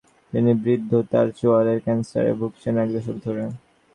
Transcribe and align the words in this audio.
তিনি 0.33 0.51
বৃদ্ধ, 0.63 0.91
তায় 1.11 1.31
চোয়ালের 1.31 1.79
ক্যানসারে 1.79 2.31
ভুগছেন 2.33 2.73
এক 2.77 2.89
দশক 2.95 3.17
ধরে। 3.25 3.43